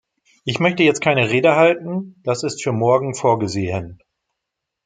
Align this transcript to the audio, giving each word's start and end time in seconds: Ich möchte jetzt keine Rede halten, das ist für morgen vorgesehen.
Ich 0.45 0.57
möchte 0.59 0.81
jetzt 0.81 0.99
keine 0.99 1.29
Rede 1.29 1.55
halten, 1.57 2.15
das 2.23 2.41
ist 2.41 2.63
für 2.63 2.71
morgen 2.71 3.13
vorgesehen. 3.13 4.01